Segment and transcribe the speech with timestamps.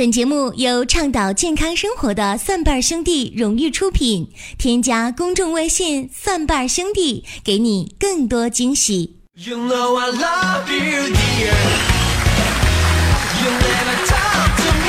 [0.00, 4.32] 本节目由倡导健康生活的蒜瓣兄弟荣誉出品。
[4.56, 9.16] 添加公众微信“蒜瓣兄弟”，给你更多惊喜。
[9.34, 11.52] You know I love you, dear.
[13.42, 14.88] You never talk to me.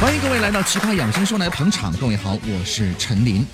[0.00, 1.92] 欢迎各位来到奇葩养生说来捧场。
[1.98, 3.44] 各位好，我是陈林。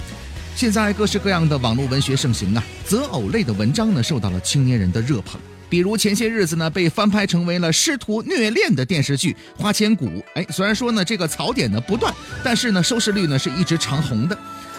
[0.54, 5.40] 现在各式各样的网络文学盛行啊，择偶类的文章呢，受到了青年人的热捧。
[5.70, 10.06] 比如前些日子呢，被翻拍成为了师徒虐恋的电视剧《花千骨》。
[10.34, 14.36] 哎，虽然说呢这个槽点呢不断，但是呢收视率呢是一直长红的。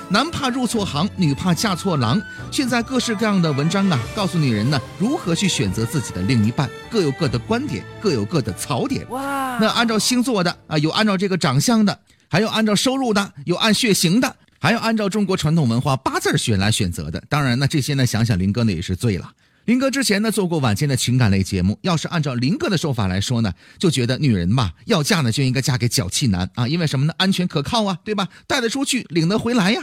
[0.10, 2.22] 男怕入错行，女怕嫁错郎。
[2.52, 9.10] 现在各式各样的文章啊，告诉女人呢如何去选择自己的另一半，各有各的观点，各有各的槽点。
[9.10, 9.58] 哇！
[9.62, 17.24] 那按照星座的啊，有按照这个长相的，还有按照收入的，有按血型的，还有按照中国传统文化八字选来选择的。
[17.30, 19.32] 当然，呢这些呢，想想林哥呢也是醉了。
[19.66, 27.14] 林哥之前呢做过晚间的情感类节目，要是按照林哥的说法来说呢，就觉得女人嘛要嫁呢就应该嫁给脚气男啊，因为什么呢？
[27.18, 28.28] 安全可靠啊，对吧？
[28.48, 29.82] 带得出去，领得回来呀。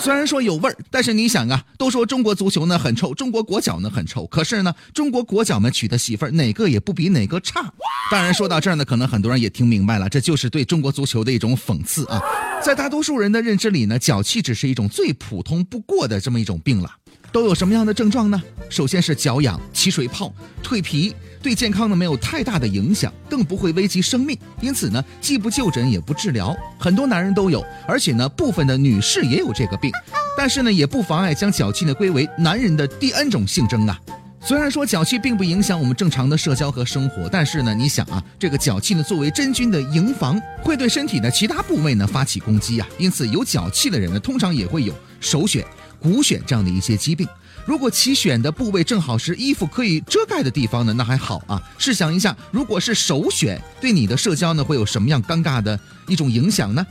[0.00, 7.72] 虽然说有味儿，但是你想啊，都说中国足球呢很臭，中国国脚呢很臭，可是呢，中国国脚们娶的媳妇儿哪个也不比哪个差。
[8.10, 12.22] 当然说到这儿呢，可能很多人也听明白了，这就是对中国足球的一种讽刺啊。
[12.62, 16.90] 在大多数人的认知里呢，脚气只是一种最普通不过的这么一种病了。
[17.30, 18.42] 都有什么样的症状呢？
[18.70, 24.36] 首先是脚痒、起水泡、蜕皮，对健康呢没有太大的影响，更不会危及生命。
[24.60, 29.90] 因此呢，既不就诊也不治疗，很多男人都有，而且呢，部分的女士也有这个病。
[30.36, 33.98] 但是呢，也不妨碍将脚气呢归为男人的第 N 种性征啊。
[34.40, 42.86] 虽然说脚气并不影响我们正常的社交和生活，但是呢，你想啊，这个脚气呢作为真菌的营房，会对身体的其他部位呢发起攻击啊。
[42.98, 45.64] 因此，有脚气的人呢，通常也会有首选。
[46.00, 47.26] 骨癣这样的一些疾病，
[47.66, 51.62] 如果其选的部位正好是衣服可以遮盖的地方呢，那还好啊。
[51.76, 56.84] 试想一下，如果是首选，对你的社交呢会有什么样尴尬的一种影响呢？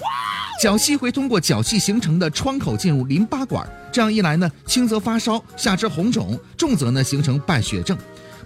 [0.61, 7.97] 脚气会通过脚气形成的窗口进入淋巴管，这样一来呢，轻则发烧，下肢红肿，重则呢形成败血症。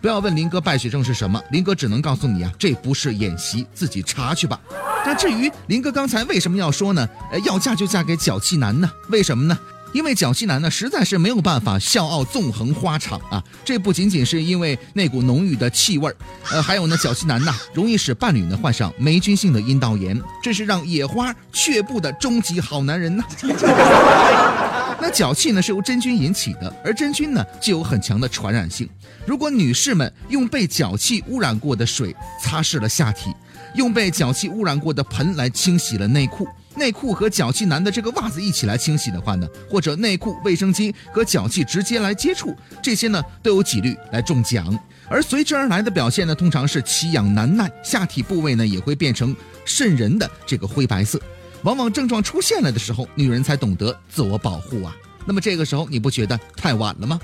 [0.01, 4.59] 不要问林哥败血症是什么，林哥只能告诉你啊，这不是演习，自己查去吧。
[5.05, 7.07] 那至于林哥刚才为什么要说呢？
[7.31, 8.89] 呃，要嫁就嫁给脚气男呢？
[9.09, 9.57] 为什么呢？
[9.93, 13.43] 因为脚气男呢，实在是没有办法笑傲纵横花场啊！
[13.65, 16.15] 这不仅仅是因为那股浓郁的气味儿，
[16.49, 23.23] 呃，还有呢，脚气男呐，容易使伴侣呢患上霉菌性的阴道炎，这是让野花却步的终极好男人呐。
[25.01, 28.87] 那脚气呢是由真菌引起的，而真菌呢具有很强的传染性。
[29.25, 33.31] 如果女士们用被脚气污染过的水擦拭了下体，
[33.75, 36.47] 用被脚气污染过的盆来清洗了内裤。
[36.81, 44.75] 内裤和脚气男的这个袜子一起来清洗的话呢，或者内裤、卫生巾和脚气直接来接触，这些呢都有几率来中奖。
[45.07, 51.21] 而随之而来的表现呢，通常是奇痒难耐，下体部位呢也会变成渗人的这个灰白色。
[51.61, 54.91] 往往症状出现了的时候，女人才懂得自我保护啊。
[55.23, 57.21] 那么这个时候你不觉得太晚了吗？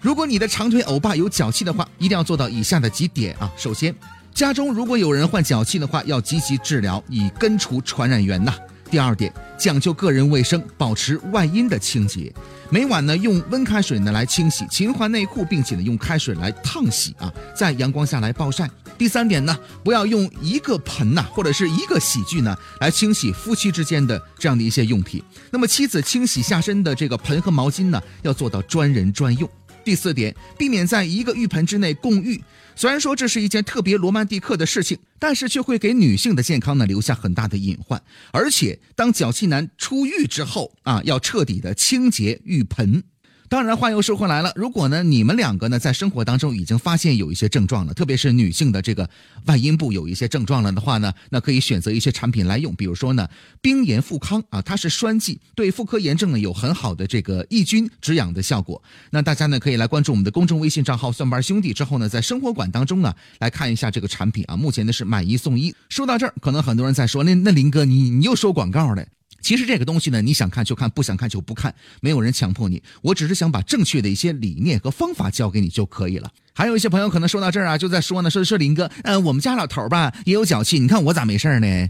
[0.00, 3.52] 如果你的长腿欧巴有脚气的话，一定要做到以下的几点啊。
[3.58, 3.94] 首先，
[4.32, 8.54] 家中如果有人患脚气的话，要积极治疗，以根除传染源呐。
[8.90, 12.32] 第二点，讲究个人卫生，保持外阴的清洁。
[12.70, 18.68] 每晚呢，用温开水呢来清洗，勤换内裤，并且呢用开水来烫洗啊，在阳光下来暴晒。
[18.98, 25.22] 第三点呢，不要用一个盆呐或者是一个洗具呢来清洗夫妻之间的这样的一些用品。
[25.50, 29.48] 那么妻子清洗下身的这个盆和毛巾呢，要做到专人专用。
[29.86, 32.42] 第四点，避免在一个浴盆之内共浴。
[32.74, 38.02] 虽然说这是一件特别罗曼蒂克的事情，但是却会给女性的健康呢留下很大的隐患。
[38.32, 43.04] 而且，当脚气男出浴之后啊，要彻底的清洁浴盆。
[43.48, 49.08] 当然，话又说回来了，如果呢你们两个呢在生活当中已经发现有一些症状了，特别是女性的这个
[49.44, 53.28] 外阴部有一些症状了的话呢，那可以选择一些产品来用，比如说呢
[53.60, 58.82] 冰盐富康啊，它是栓剂，对妇科炎症呢有很好的这个抑菌止痒的效果。
[59.10, 65.72] 那大家呢可以来关注我们的公众微信账号“蒜瓣兄弟”，之后呢在生活馆当中呢来看一下这个产品啊，目前呢是买一送一。
[65.88, 69.06] 说到这儿，可能很多人在说，那那林哥你你又收广告了。
[69.46, 72.82] 其实这个东西呢，你想看就看，不想看就不看，没有人强迫你。
[73.00, 76.28] 我只是想把正确的一些理念和方法教给你就可以了。
[76.52, 81.88] 还有一些朋友可能说到这儿啊，就在说呢，说说林哥，嗯，我们家老头吧也有脚气，你看我咋没事儿呢？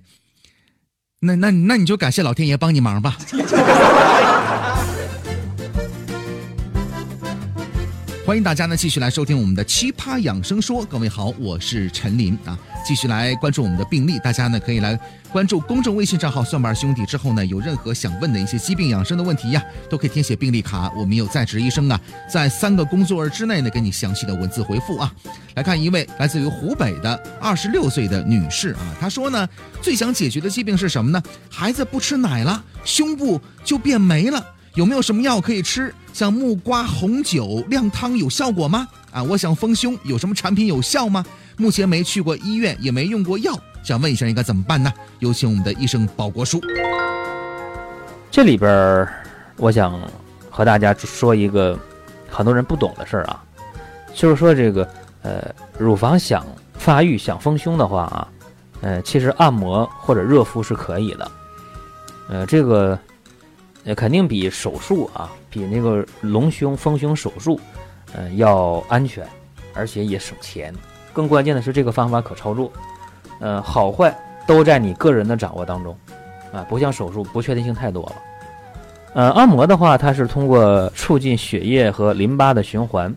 [1.21, 3.17] 那那那你就感谢老天爷帮你忙吧。
[8.27, 10.85] 欢迎大家呢继续来收听我们的奇葩养生说。
[10.85, 14.17] 各位好，我是陈林啊，继续来关注我们的病例。
[14.21, 14.97] 大家呢可以来
[15.33, 20.89] 关注公众微信账号“蒜瓣兄弟”之后呢，有任何想问的一些疾病养生的问题呀，都可以填写病历卡。
[20.97, 22.01] 我们有在职医生啊，
[22.31, 25.13] 在三个工作日之内呢，给你详细的文字回复啊。
[25.57, 29.49] 来看一位来自于湖北的二十六岁的女士啊，她说呢，
[29.83, 31.21] 最想解决的疾病是什么呢？
[31.51, 34.45] 孩子不吃奶了，胸部就变没了。
[34.75, 35.93] 有没有什么药可以吃？
[36.17, 38.89] 像木瓜红酒靓汤有效果吗？
[39.13, 41.23] 啊，我想丰胸，有什么产品有效吗？
[41.59, 43.53] 目前没去过医院，也没用过药，
[43.83, 44.91] 想问一下应该怎么办呢？
[45.19, 46.59] 有请我们的医生保国叔。
[48.31, 49.07] 这里边
[49.59, 50.01] 我想
[50.51, 51.79] 和大家说一个
[52.31, 53.45] 很多人不懂的事儿啊，
[54.15, 54.89] 就是说这个
[55.21, 56.47] 呃，乳房想
[56.79, 58.29] 发育、想丰胸的话啊，
[58.81, 61.31] 呃，其实按摩或者热敷是可以的，
[62.31, 62.99] 呃，这个。
[63.89, 67.61] 那肯定比手术啊，比那个隆胸丰胸手术，
[68.13, 69.25] 呃，要安全，
[69.75, 70.75] 而且也省钱。
[71.13, 72.69] 更关键的是，这个方法可操作，
[73.39, 74.13] 呃，好坏
[74.45, 75.97] 都在你个人的掌握当中，
[76.53, 78.17] 啊，不像手术不确定性太多了。
[79.15, 83.15] 呃，按摩的话，它是通过促进血液和淋巴的循环，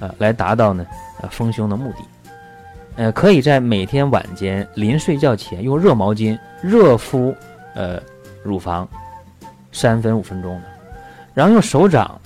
[0.00, 0.84] 呃，来达到呢，
[1.22, 1.98] 呃，丰胸的目的。
[2.96, 7.32] 呃，可以在每天晚间临睡觉前用热毛巾热敷，
[7.76, 8.02] 呃，
[8.42, 8.86] 乳房。
[9.72, 10.62] 三分五分钟的，
[11.34, 12.20] 然后用手掌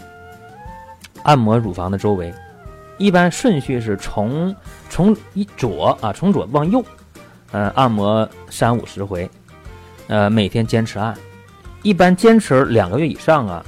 [1.22, 2.34] 按摩乳房的周围，
[2.98, 4.54] 一般顺序是从
[4.90, 6.84] 从一左啊从左往右，
[7.52, 9.30] 呃按摩三五十回，
[10.08, 11.16] 呃每天坚持按，
[11.82, 13.64] 一般坚持两个月以上啊，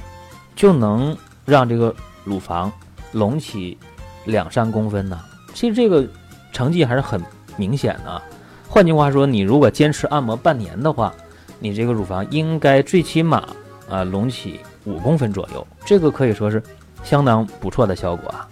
[0.55, 1.95] 就能让这个
[2.25, 2.71] 乳房
[3.13, 3.77] 隆起
[4.25, 5.19] 两三公分呢。
[5.53, 6.05] 其实这个
[6.51, 7.21] 成绩还是很
[7.55, 8.21] 明显的。
[8.67, 11.13] 换句话说，你如果坚持按摩半年的话，
[11.59, 13.43] 你这个乳房应该最起码。
[13.89, 16.61] 啊，隆起五公分左右，这个可以说是
[17.03, 18.47] 相当不错的效果啊。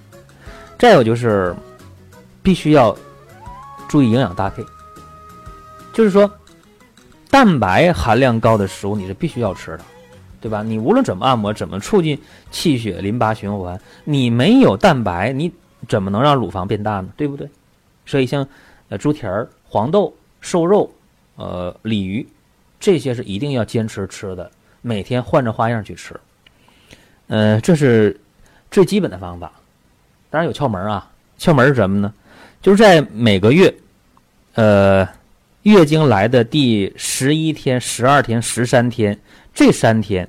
[0.77, 1.55] 再有就是，
[2.41, 2.95] 必须要
[3.87, 4.63] 注意营养搭配，
[5.93, 6.31] 就是说，
[7.29, 9.83] 蛋白含量高的食物你是必须要吃的，
[10.39, 10.61] 对吧？
[10.63, 12.19] 你无论怎么按摩，怎么促进
[12.51, 15.51] 气血淋巴循环，你没有蛋白，你
[15.87, 17.09] 怎么能让乳房变大呢？
[17.15, 17.49] 对不对？
[18.05, 18.47] 所以像
[18.89, 20.91] 呃猪蹄儿、黄豆、瘦肉、
[21.35, 22.27] 呃鲤鱼，
[22.79, 24.51] 这些是一定要坚持吃的。
[24.81, 26.13] 每天换着花样去吃，
[27.27, 28.19] 嗯，这是
[28.69, 29.51] 最基本的方法。
[30.29, 32.13] 当然有窍门啊，窍门是什么呢？
[32.61, 33.73] 就是在每个月，
[34.55, 35.07] 呃，
[35.63, 39.19] 月经来的第十一天、十二天、十三天
[39.53, 40.27] 这三天，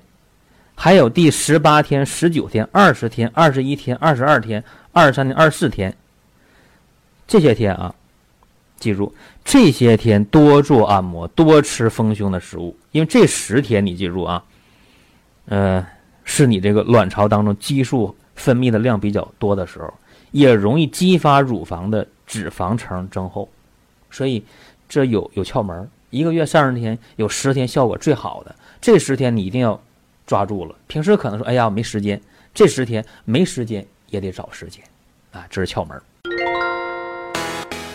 [0.75, 4.63] 还有第十八天、十九天、二十天、二十一天、二十二天、
[4.93, 5.97] 二十三天、二十四天
[7.27, 7.95] 这些天啊。
[8.79, 9.13] 记住，
[9.49, 14.45] 这些天多做按摩，多吃丰胸的食物，因为这十天你记住啊，
[15.47, 15.87] 呃，
[16.23, 19.91] 是你这个卵巢当中激素分泌的量比较多的时候，
[20.33, 23.49] 也容易激发乳房的脂肪层增厚，
[24.11, 24.45] 所以
[24.87, 25.89] 这有有窍门。
[26.11, 29.81] 一个月三十天，有十天效果最好的，这十天你一定要
[30.27, 30.75] 抓住了。
[30.89, 32.21] 平时可能说，哎呀没时间，
[32.53, 34.85] 这十天没时间也得找时间，
[35.33, 35.99] 啊，这是窍门。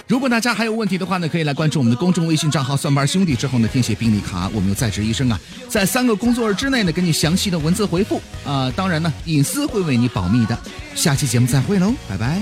[0.06, 3.36] 如果大家还有问题的话呢，可以来关注我们的公众微信账号“算盘兄弟”。
[3.38, 5.40] 之后呢，填写病历卡，我们有在职医生啊，
[5.70, 8.72] 在三个工作日之内呢，给你详细的文字回复啊。
[8.76, 10.58] 当然呢，隐私会为你保密的。
[10.94, 12.42] 下期节目再会喽，拜拜。